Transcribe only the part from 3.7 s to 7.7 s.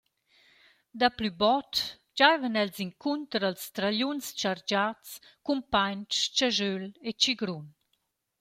tragliuns chargiats cun painch, chaschöl e tschigrun.